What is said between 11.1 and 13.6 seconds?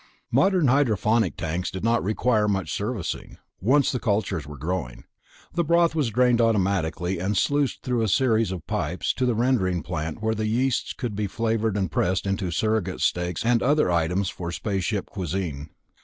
be flavored and pressed into surrogate steaks